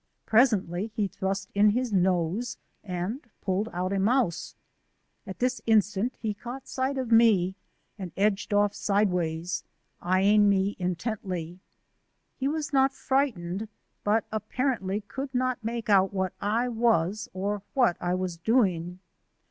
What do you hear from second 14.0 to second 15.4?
but apparently could